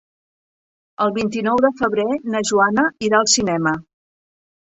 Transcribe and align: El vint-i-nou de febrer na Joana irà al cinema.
El 1.05 1.11
vint-i-nou 1.17 1.59
de 1.65 1.69
febrer 1.81 2.07
na 2.35 2.41
Joana 2.51 2.85
irà 3.09 3.19
al 3.21 3.31
cinema. 3.37 3.75